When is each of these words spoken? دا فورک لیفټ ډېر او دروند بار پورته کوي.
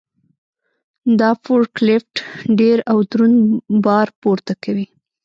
دا 1.19 1.29
فورک 1.43 1.73
لیفټ 1.87 2.15
ډېر 2.59 2.77
او 2.91 2.97
دروند 3.11 3.39
بار 3.85 4.07
پورته 4.21 4.53
کوي. 4.63 4.85